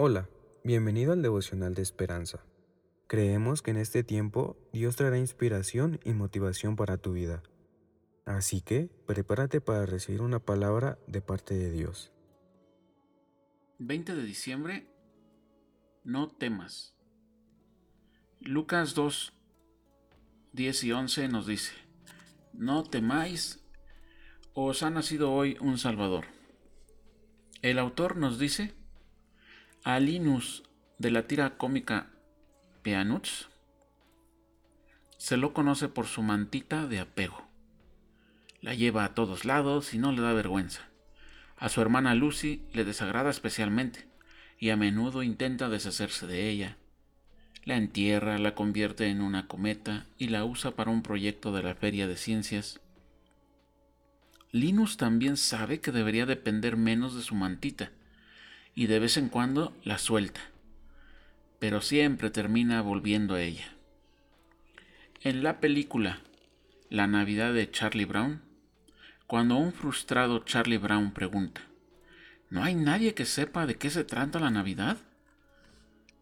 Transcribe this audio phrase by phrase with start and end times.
[0.00, 0.28] Hola,
[0.62, 2.38] bienvenido al devocional de esperanza.
[3.08, 7.42] Creemos que en este tiempo Dios traerá inspiración y motivación para tu vida.
[8.24, 12.12] Así que prepárate para recibir una palabra de parte de Dios.
[13.80, 14.86] 20 de diciembre,
[16.04, 16.94] no temas.
[18.38, 19.32] Lucas 2,
[20.52, 21.72] 10 y 11 nos dice,
[22.52, 23.64] no temáis,
[24.54, 26.26] os ha nacido hoy un Salvador.
[27.62, 28.78] El autor nos dice,
[29.88, 30.64] a Linus
[30.98, 32.10] de la tira cómica
[32.82, 33.48] Peanuts
[35.16, 37.48] se lo conoce por su mantita de apego.
[38.60, 40.90] La lleva a todos lados y no le da vergüenza.
[41.56, 44.06] A su hermana Lucy le desagrada especialmente
[44.58, 46.76] y a menudo intenta deshacerse de ella.
[47.64, 51.74] La entierra, la convierte en una cometa y la usa para un proyecto de la
[51.74, 52.78] Feria de Ciencias.
[54.52, 57.90] Linus también sabe que debería depender menos de su mantita
[58.78, 60.40] y de vez en cuando la suelta,
[61.58, 63.72] pero siempre termina volviendo a ella.
[65.20, 66.20] En la película
[66.88, 68.40] La Navidad de Charlie Brown,
[69.26, 71.62] cuando un frustrado Charlie Brown pregunta,
[72.50, 74.96] ¿No hay nadie que sepa de qué se trata la Navidad?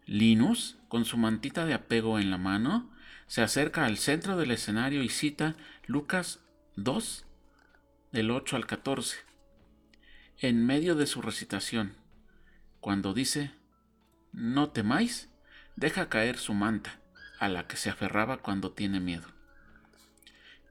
[0.07, 2.89] Linus, con su mantita de apego en la mano,
[3.27, 6.39] se acerca al centro del escenario y cita Lucas
[6.75, 7.23] 2,
[8.11, 9.17] del 8 al 14.
[10.39, 12.06] En medio de su recitación,
[12.87, 13.51] cuando dice,
[14.31, 15.27] no temáis,
[15.75, 17.01] deja caer su manta,
[17.37, 19.27] a la que se aferraba cuando tiene miedo.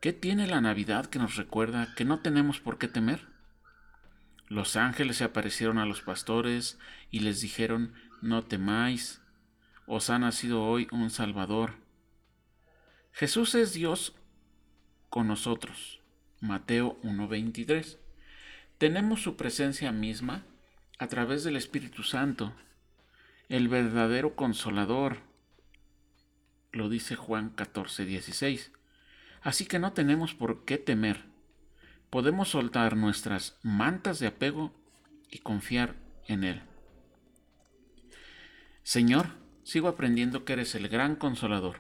[0.01, 3.29] ¿Qué tiene la Navidad que nos recuerda que no tenemos por qué temer?
[4.49, 6.79] Los ángeles se aparecieron a los pastores
[7.11, 7.93] y les dijeron,
[8.23, 9.21] no temáis,
[9.87, 11.75] os ha nacido hoy un Salvador.
[13.13, 14.15] Jesús es Dios
[15.11, 16.01] con nosotros.
[16.41, 17.99] Mateo 1.23.
[18.79, 20.47] Tenemos su presencia misma
[20.99, 22.55] a través del Espíritu Santo,
[23.49, 25.19] el verdadero consolador.
[26.73, 28.73] Lo dice Juan 14, 16.
[29.43, 31.25] Así que no tenemos por qué temer.
[32.11, 34.73] Podemos soltar nuestras mantas de apego
[35.31, 35.97] y confiar
[36.27, 36.63] en Él.
[38.83, 39.29] Señor,
[39.65, 41.79] sigo aprendiendo que eres el gran consolador.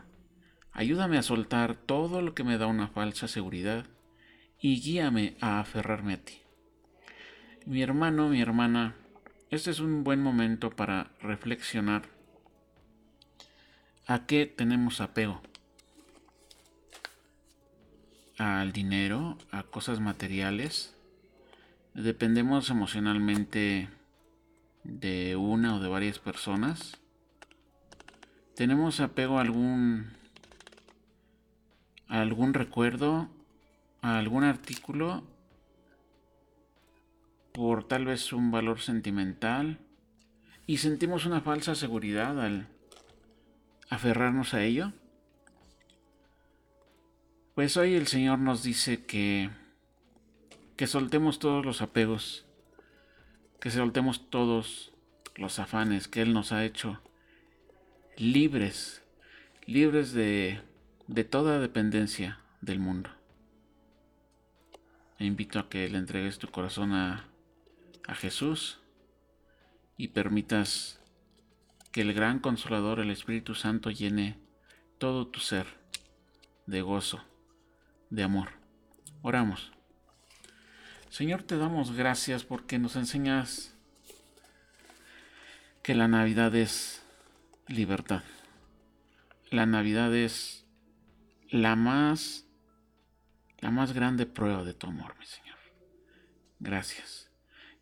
[0.73, 3.87] Ayúdame a soltar todo lo que me da una falsa seguridad
[4.61, 6.43] y guíame a aferrarme a ti.
[7.65, 8.95] Mi hermano, mi hermana,
[9.51, 12.03] este es un buen momento para reflexionar
[14.07, 15.41] a qué tenemos apego.
[18.39, 20.95] Al dinero, a cosas materiales.
[21.95, 23.89] Dependemos emocionalmente
[24.83, 26.99] de una o de varias personas.
[28.57, 30.11] Tenemos apego a algún
[32.09, 33.29] a algún recuerdo,
[34.03, 35.25] a algún artículo
[37.57, 39.79] por tal vez un valor sentimental
[40.67, 42.69] y sentimos una falsa seguridad al
[43.89, 44.93] aferrarnos a ello?
[47.55, 49.49] Pues hoy el Señor nos dice que
[50.77, 52.45] que soltemos todos los apegos,
[53.59, 54.93] que soltemos todos
[55.35, 57.01] los afanes que Él nos ha hecho
[58.19, 59.03] libres,
[59.65, 60.61] libres de,
[61.07, 63.09] de toda dependencia del mundo.
[65.17, 67.25] Te invito a que le entregues tu corazón a,
[68.07, 68.79] a Jesús
[69.97, 71.01] y permitas
[71.93, 74.39] que el gran consolador, el Espíritu Santo, llene
[74.99, 75.67] todo tu ser
[76.67, 77.25] de gozo,
[78.11, 78.51] de amor.
[79.23, 79.73] Oramos.
[81.09, 83.75] Señor, te damos gracias porque nos enseñas
[85.83, 87.03] que la Navidad es
[87.69, 88.23] libertad.
[89.51, 90.67] La Navidad es
[91.49, 92.47] la más
[93.61, 95.57] la más grande prueba de tu amor, mi Señor.
[96.61, 97.31] Gracias.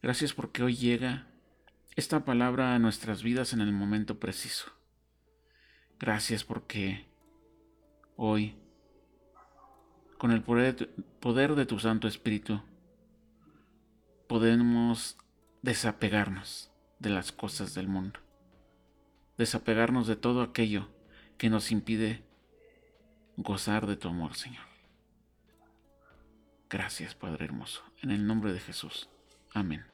[0.05, 1.27] Gracias porque hoy llega
[1.97, 4.71] esta palabra a nuestras vidas en el momento preciso.
[5.99, 7.07] Gracias porque
[8.15, 8.55] hoy,
[10.19, 12.61] con el poder de tu Santo Espíritu,
[14.29, 15.17] podemos
[15.63, 18.21] desapegarnos de las cosas del mundo,
[19.39, 20.91] desapegarnos de todo aquello
[21.39, 22.23] que nos impide
[23.39, 24.67] gozar de tu amor, Señor.
[26.69, 29.09] Gracias, Padre hermoso, en el nombre de Jesús.
[29.55, 29.94] Amén.